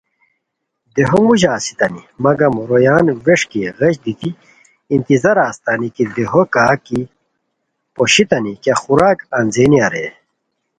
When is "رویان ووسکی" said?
2.69-3.61